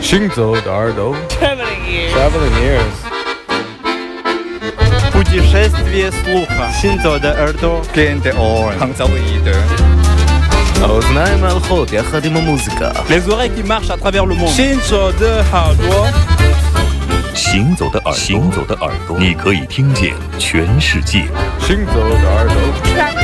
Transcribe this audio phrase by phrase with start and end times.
[0.00, 1.14] 行走的耳朵。
[1.40, 2.12] Traveling ears.
[2.14, 2.96] Traveling ears.
[5.12, 6.70] Путешествие слуха.
[6.80, 7.82] Синзо de耳朵.
[7.94, 8.72] Gente on.
[8.80, 9.56] Hanzaoide.
[10.82, 12.90] האוזניים הלכות יחד עם המוזיקה.
[13.08, 14.50] Les oreilles qui marchent à travers le monde.
[14.50, 16.08] Shinzo de 耳朵。
[17.34, 21.24] 行走的耳朵，行走的耳朵，你可以听见全世界。
[21.60, 23.15] 行走的耳朵。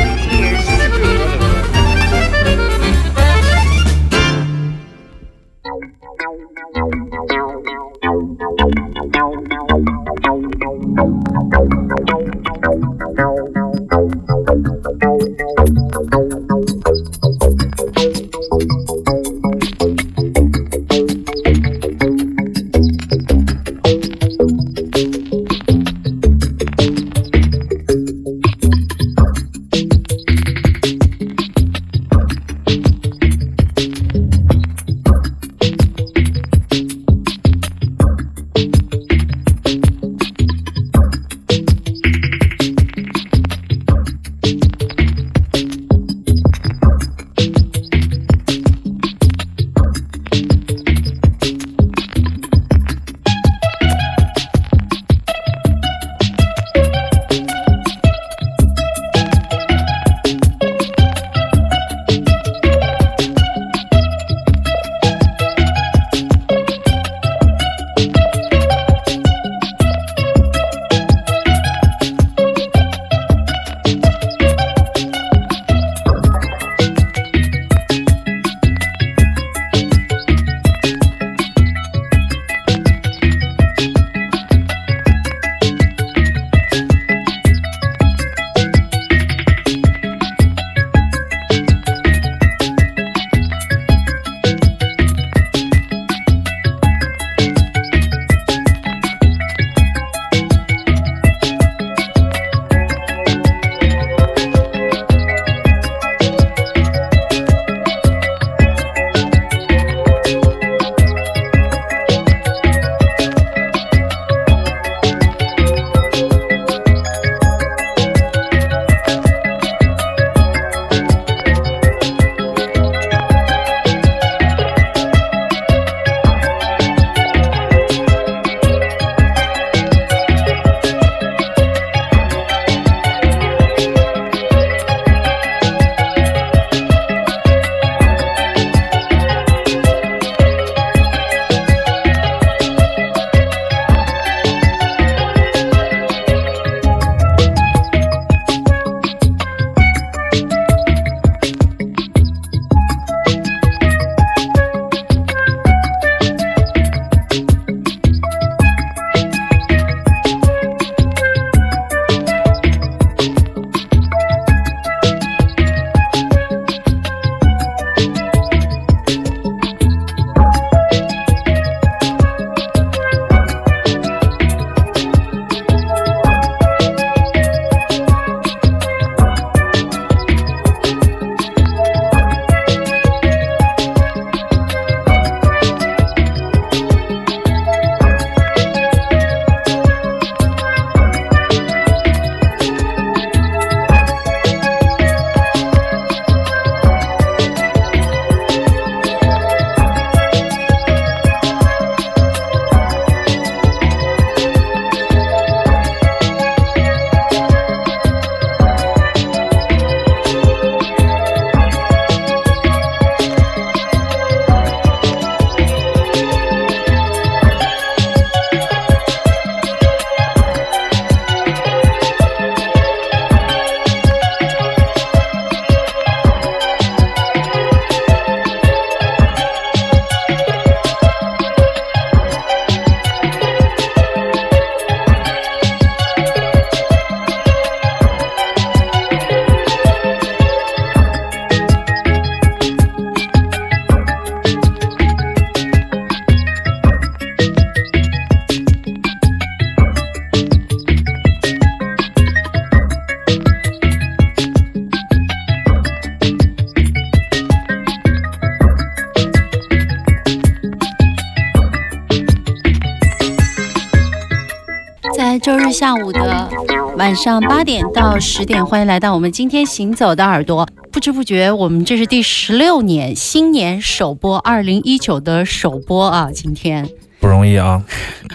[265.93, 266.49] 下午的
[266.97, 270.67] 晚上八点到十点，欢迎来到我们今天行走的耳朵。
[270.91, 276.31] 不知不觉，我们这是第十六年新年首播，二零一九的首播啊！
[276.33, 277.83] 今天不容易啊，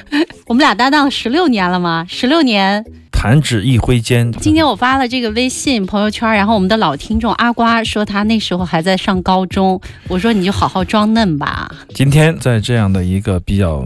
[0.47, 2.07] 我们俩搭档十六年了吗？
[2.09, 2.85] 十六年。
[3.11, 4.31] 弹指一挥间。
[4.31, 11.69] 今天我发了这个微信朋友圈，然后我们的老听众阿瓜说他那时候还在上高中，我说你就好好装嫩吧。
[11.93, 13.85] 今天在这样的一个比较。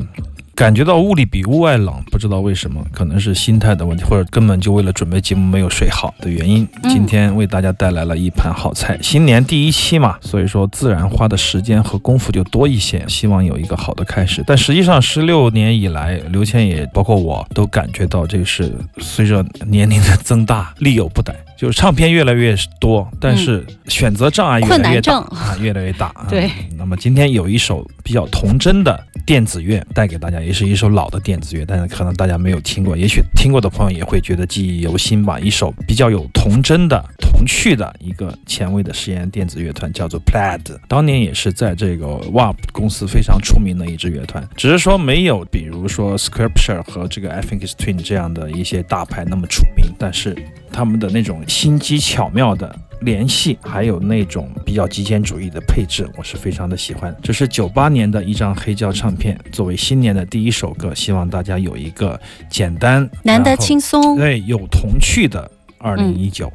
[0.54, 6.68] 感觉到屋里比屋外冷，不知道为什么，可能是心态的问题，或者根本就为了准备节目没有睡好的原因。
[6.84, 14.44] 今天为大家带来了一盘好菜，新年第一期嘛，所以说自然花的时间和功夫就多一些，希望有一个好的开始。
[14.46, 21.34] 但实际上，十六年以来，刘谦也包括我都感觉到，这是随着年龄的增大，力有不逮。
[21.62, 26.12] 就是唱片越来越多，但是选择障碍越来越大啊，越来越大。
[26.28, 35.38] 对，那么今天有一首比较童真的电子乐带给大家，也是一首老的电子乐，但是可能大家没有听过，也许听过的朋友也会觉得记忆犹新吧。
[35.38, 50.36] 一首比较有童真的、童趣的一个前卫的实验电子乐团，叫做 Plaid，当年也是在这个 WAP 公司非常出名的一支乐团，只是说没有比如说 Scripture 和这个 I Think It's Twin 这样的一些大牌那么出名，但是。
[50.72, 57.14] 他们的那种心机巧妙的联系，还有那种比较极简主义的配置，我是非常的喜欢。
[57.22, 66.50] 这是九八年的一张黑胶唱片，作为新年的第一首歌，希望大家有一个简单、难得轻松、对有童趣的二零一九。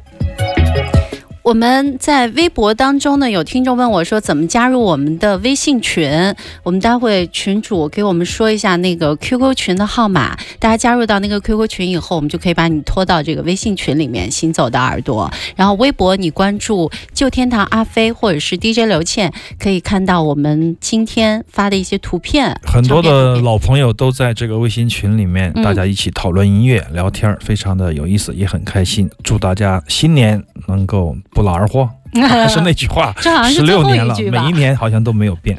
[1.48, 6.06] 我们在微博当中呢，有听众问我说怎么加入我们的微信群？
[6.62, 14.30] 我们待会群主给我们说一下那个 QQ 群的号码，大家加入到那个 QQ 群以后，我们就可以把你拖到这个微信群里面。
[14.30, 22.54] 行走的耳朵，然后微博你关注旧天堂阿飞或者是 DJ 刘倩，可以看到我们今天发的一些图片。
[22.64, 29.08] 很多的老朋友都在这个微信群里面，大家一起讨论音乐、聊天，非常的有意思，也很开心。
[29.24, 31.16] 祝大家新年能够。
[31.38, 31.88] 不劳而获，
[32.28, 33.14] 还是那句话，
[33.48, 35.56] 十六年了，每一年好像都没有变。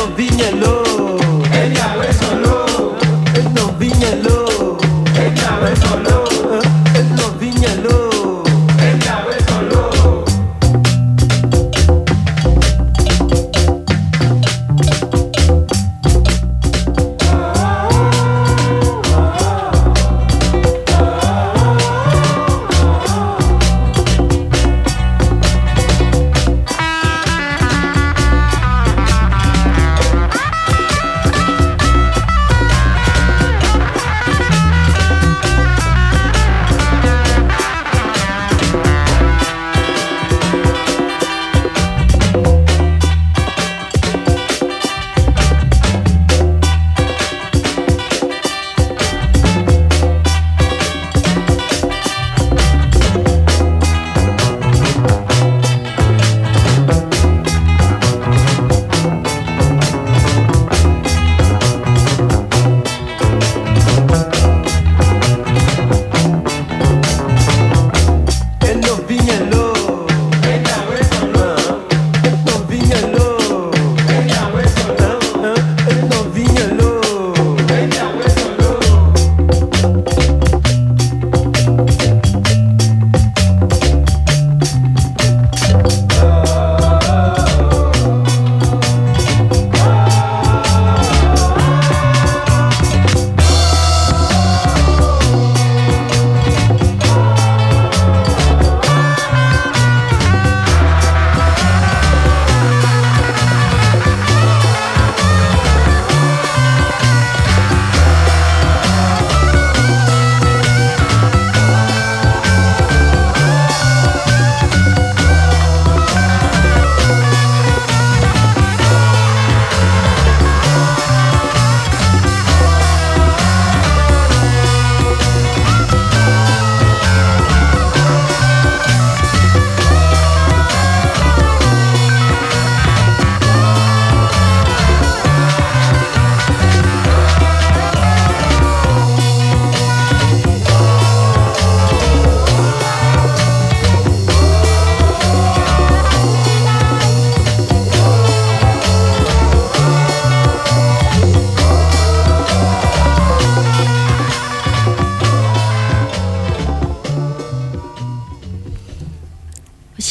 [0.00, 0.89] novinha é louca.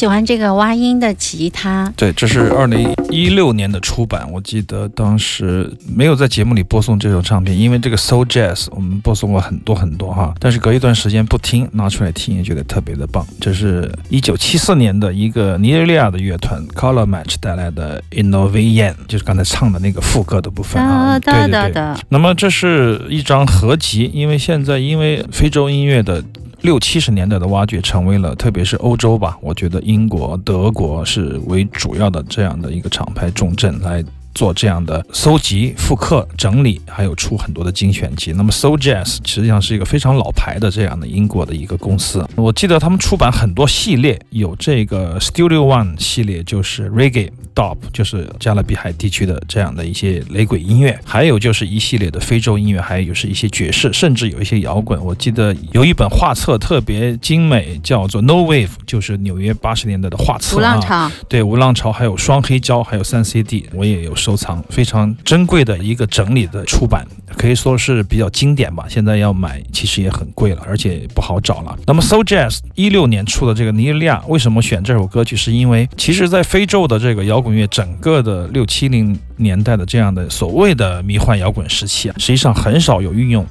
[0.00, 13.26] 喜欢这个蛙音的吉他，对，这是 二零一六年的出版，我记得当时没有在节目里播送这首唱片，因为这个 Soul Jazz 我们播送过很多很多哈，但是隔一段时间不听，拿出来听也觉得特别的棒。
[13.42, 21.82] 这是一九七四年的一个尼日利亚的乐团 Color Match 带来的 Innovian，就是刚才唱的那个副歌的部分啊，对哒对对。
[22.08, 26.24] 那么这是一张合集，因为现在因为非洲音乐的
[26.62, 34.04] 六七十年代的挖掘，成为了特别是欧洲吧，我觉得英国、德国是为主要的这样的一个厂牌重镇来。
[34.34, 38.32] 做这样的搜集、复刻、整理，还有出很多的精选集。
[38.32, 42.26] 那么 Soul Jazz 实际上是一个非常老牌的这样的英国的一个公司。
[42.36, 55.02] 我记得他们出版很多系列，有这个 Studio One 系列，就是 Reggae Dub，就是加勒比海地区的这样的一些雷鬼音乐，还有就是一系列的非洲音乐，还有就是一些爵士，甚至有一些摇滚。
[55.04, 60.80] 我记得有一本画册特别精美，叫做 No Wave，就是纽约八十年代的画册无浪啊。
[60.80, 67.04] 潮，对，无浪潮还有双黑胶，还有三 CD，我也有收藏，非常珍贵的一个整理的出版，
[67.36, 68.84] 可以说是比较经典吧。
[68.88, 71.76] 现在要买其实也很贵了，而且不好找了。
[71.86, 75.40] 那么 So Jazz 一六年出的这个尼日利亚，为什么选这首歌曲？
[75.40, 83.46] 是因为其实，在非洲的这个摇滚乐，整个的六七零年代的这样的所谓的迷幻摇滚时期啊，实际上很少有运用。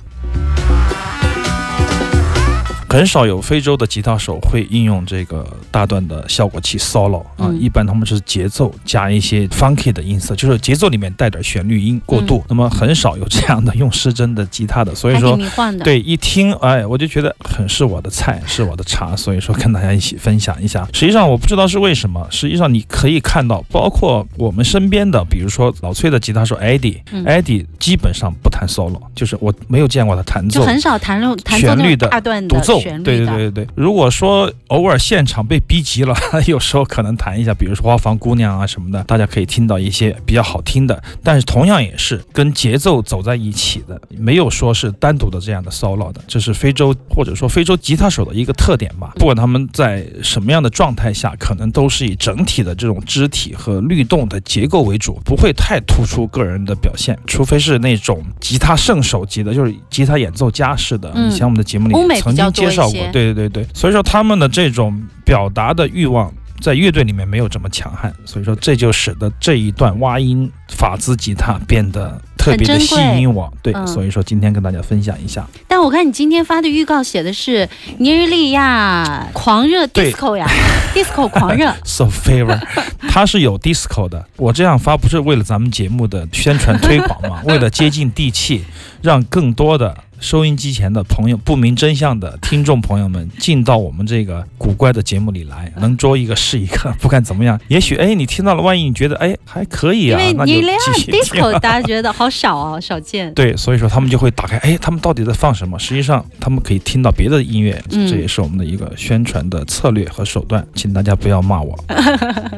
[2.89, 12.43] 很少有非洲的吉他手会应用这个大段的效果器 solo 啊，嗯一般他们是节奏加一些 funky 的音色，就是节奏里面带点旋律音过渡。
[12.49, 15.37] 那么很少有这样的用失真的吉他的，所以说
[15.83, 20.87] 对，一听，哎，我就觉得很是我的菜，是我的茶，所以说跟大家一起分享一下。
[20.91, 33.03] 实际上我不知道是为什么，实际上你可以看到，包括我们身边的，比如说老崔的吉他手 Eddie，Eddie、嗯基本上不弹 solo，就是我没有见过他弹奏就很少弹奏弹旋律的大段的独奏，旋律的。
[33.03, 33.67] 对对对对。
[33.75, 36.15] 如果说偶尔现场被逼急了，
[36.47, 41.01] 有时候可能弹一下，比如说《花房姑娘》啊什么的，大家可以听到一些比较好听的。
[41.23, 49.11] 但是同样也是跟节奏走在一起的，没有说是单独的这样的 solo 的，这是非洲或者说非洲吉他手的一个特点吧。
[49.15, 61.11] 不管他们在什么样的状态下，可能都是以整体的这种肢体和律动的结构为主，不会太突出个人的表现，除非是那种吉他圣手级的，就是吉他演奏家式的。
[61.15, 66.31] 嗯以前我们的节目里曾较多介绍过，对对对对，所以说他们的这种表达的欲望。
[66.61, 73.49] 在乐队里面没有这么强悍，所以说这就使得这一段挖音法兹吉他变得特别的吸引我。
[73.63, 75.47] 对，嗯所以说今天跟大家分享一下。
[75.69, 80.45] 但我看你今天发的预告写的是尼日利亚狂热 disco 呀，
[80.93, 81.73] disco 狂热。
[81.85, 82.59] So favor，
[83.07, 84.27] 它是有 disco 的。
[84.35, 87.41] 我这样发不是为了咱们节目的宣传推广吗？
[87.45, 88.65] 为了接近地气，
[89.01, 96.93] 让更多的收音机前的朋友、不明真相的听众朋友们进到我们这个古怪的节目里来，能捉一个是一个。
[96.99, 103.33] 不管怎么样，也许哎，你听到了，万一你觉得哎还可以啊，因为尼日利亚继续听 disco 大家觉得好少哦， 少见。
[103.33, 105.79] 对，所以说他们就会打开，哎，他们到底在放什么？
[105.79, 111.77] 实际上，他们可以听到别的音乐，嗯这也是我们的一个宣传的策略和手段，请大家不要骂我。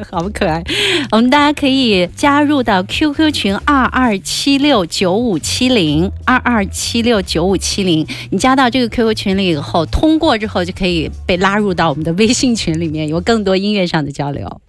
[0.10, 0.63] 好可爱。
[1.12, 8.08] 我们大家可以加入到 QQ 群二二七六九五七零二二七六九五七零。
[8.29, 14.62] 你加到这个 QQ 群里以后，通过之后就可以被拉入到我们的微信群里面，有更多音乐上的交流。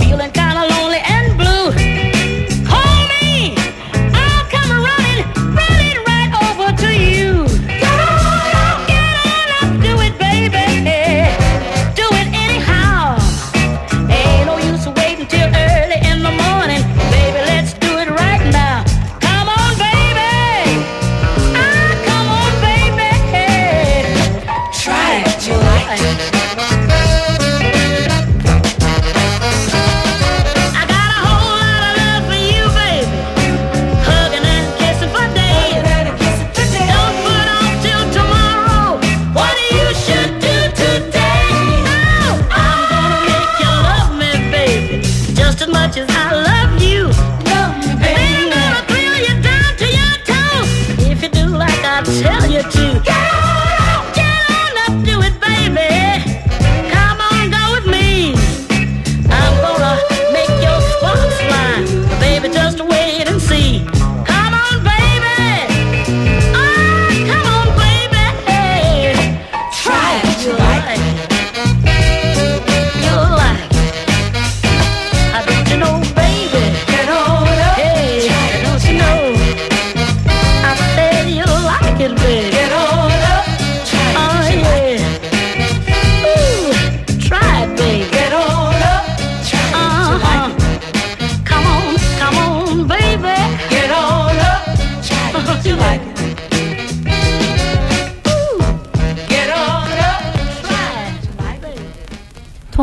[0.00, 0.21] feeling.
[45.92, 46.41] much as I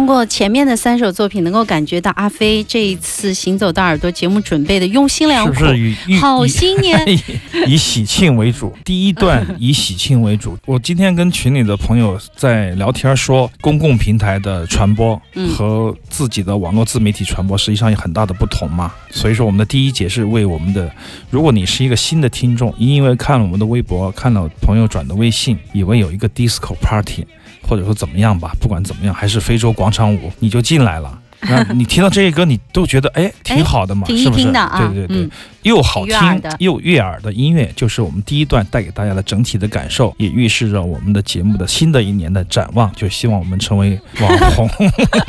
[0.10, 5.54] 过前面的三首作品，能够感觉到阿飞这一次《行走的耳朵》节目准备的用心良苦。
[5.54, 7.22] 是不是好新年以
[7.67, 8.74] 以喜庆为主？
[8.84, 10.58] 第一段 以喜庆为主。
[10.65, 18.91] 我今天跟群里的朋友在聊天说，公共平台的传播嗯和自己的网络自媒体传播实际上有很大的不同嘛。
[19.12, 20.91] 所以说，我们的第一节是为我们的，
[21.30, 27.24] 如果你是一个新的听众，因为看了我们的微博，看了朋友转的微信，以为有一个 disco party。
[27.69, 31.15] 或者说怎么样吧，不管怎么样，还是非洲广场舞，你就进来了。
[31.41, 34.51] 那你听到这些歌，你都觉得哎挺好的嘛，挺是不是？
[34.91, 35.32] 对对对，嗯
[35.69, 44.69] 又好听又悦耳的音乐，就是我们第一段带给大家的整体的感受，也预示着我们的节目的新的一年的展望，就希望我们成为网红。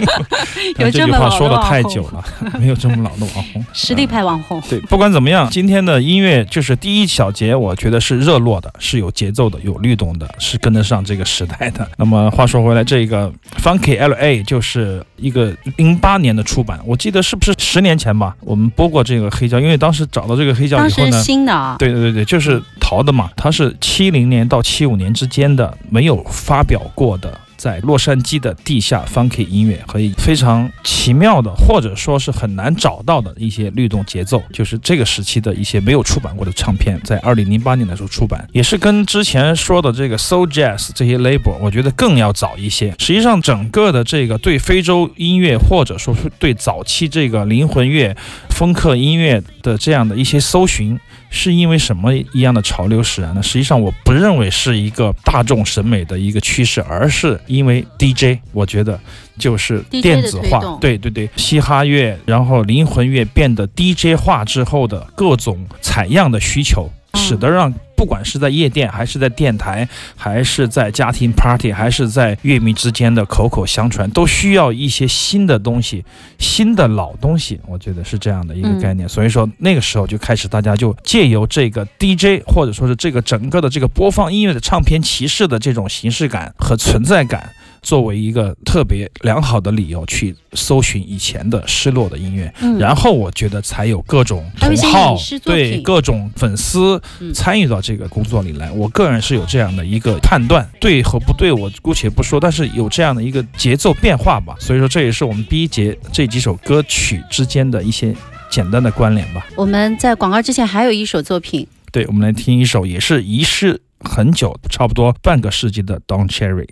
[0.79, 2.24] 有这句这么老的话说的太久了，
[2.59, 3.64] 没有这么老的网红。
[3.74, 4.61] 实力派网红。
[4.68, 11.87] 对，不管怎么样，今天的音乐就是第一小节，我觉得是热络的，是有节奏的，有律动的，是跟得上这个时代的。
[11.98, 13.31] 那么话说回来，这个
[13.62, 14.42] Funky L.A.
[14.42, 18.35] 就是一个零八年的出版，我记得是不是十年前吧？
[18.40, 21.21] 我们播过这个黑胶，因为当时找到这个黑胶以后呢。
[21.23, 42.95] 新的啊，对对对对，就是淘的嘛，它是七零年到七五年之间的没有发表过的，在洛杉矶的地下 funky 音乐和非常奇妙的，或者说是很难找到的一些律动节奏，就是这个时期的一些没有出版过的唱片，在二零零八年的时候出版，也是跟之前说的这个 soul jazz 这些 label，我觉得更要早一些。
[42.99, 48.16] 实际上，整个的这个对非洲音乐，或者说是对早期这个灵魂乐、
[48.61, 51.01] 风克音乐的这样的一些搜寻。
[51.33, 53.42] 是因为什么一样的潮流使然呢？
[53.42, 59.01] 实际上，我不认为是一个大众审美的一个趋势，而是因为 DJ，我觉得
[59.38, 69.86] 就是电子化对对对，嘻哈乐，然后灵魂乐变得 DJ 化之后的各种采样的需求，嗯使得让不管是在夜店，还是在电台，
[70.16, 76.02] 还是在家庭 party，还是在乐迷之间的口口相传，都需要一些新的东西，
[76.38, 79.06] 新的老东西，我觉得是这样的一个嗯概念。
[79.06, 87.52] 所以说那个时候就开始，大家就借由这个 DJ 或者说是这个整个的这个播放音乐的唱片骑士的这种形式感和存在感。
[87.83, 98.71] 作为一个特别良好的理由去搜寻以前的失落的音乐，嗯然后我觉得才有各种同好对各种粉丝嗯参与到这个工作里来。
[98.73, 104.55] 我个人是有这样的一个判断，对和不对我姑且不说，但是有这样的一个节奏变化吧。
[104.59, 108.14] 所以说这也是我们第一节这几首歌曲之间的一些
[108.51, 109.47] 简单的关联吧。
[109.57, 116.69] 我们在广告之前还有一首作品，对，我们来听一首也是遗失很久，差不多半个世纪的 Don Cherry。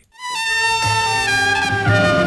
[1.70, 2.17] Thank you.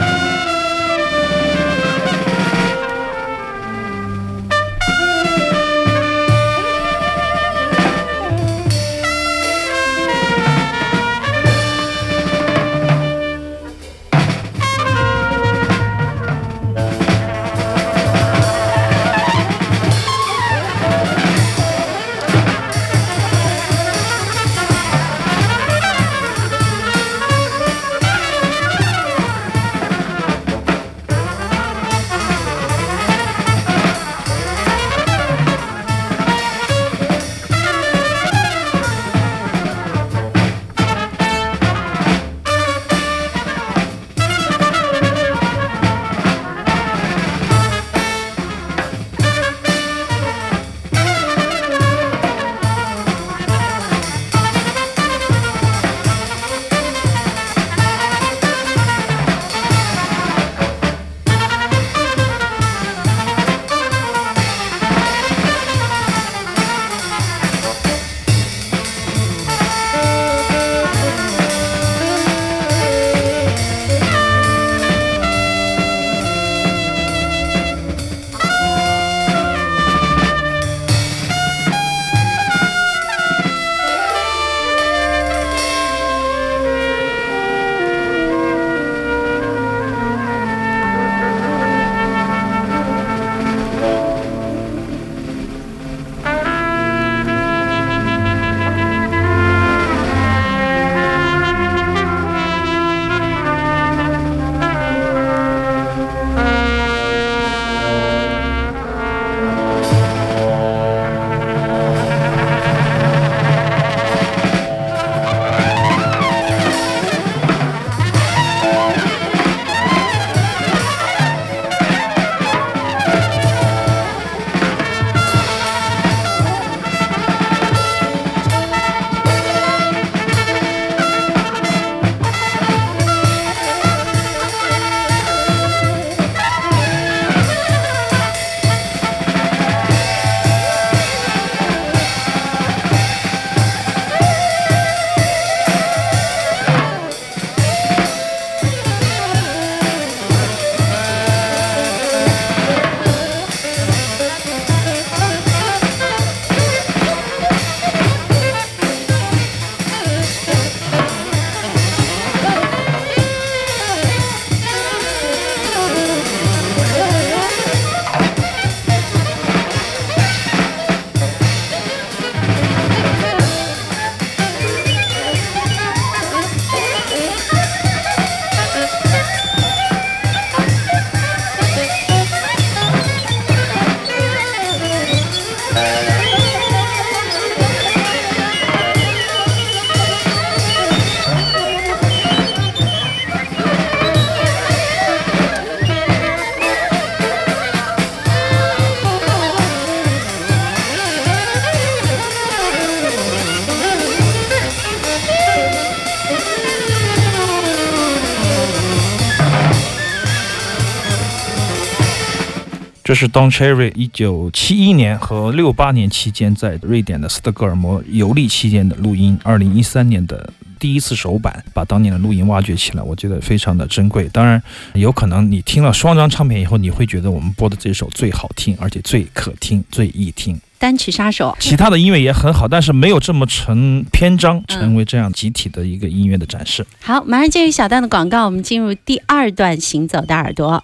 [213.12, 224.30] 这是 Don Cherry 一九七一年和六八年期间在瑞典的斯德哥尔摩游历期间的录音，二零一三年的第一次首版，把当年的录音挖掘起来，我觉得非常的珍贵。
[224.32, 230.58] 当然，有可能你听了双张唱片以后，你会觉得我们播的这首最好听，而且最可听、最易听。
[230.80, 236.88] 单曲杀手，其他的音乐也很好，但是没有这么成篇章，成为这样集体的一个音乐的展示。
[237.02, 240.82] 好，马上进入小段的广告，我们进入第二段行走的耳朵。